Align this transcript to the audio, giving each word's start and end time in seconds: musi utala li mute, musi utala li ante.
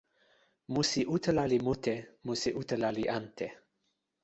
musi 0.73 1.01
utala 1.15 1.43
li 1.51 1.59
mute, 1.65 1.95
musi 2.25 2.49
utala 2.61 2.89
li 2.97 3.03
ante. 3.19 3.47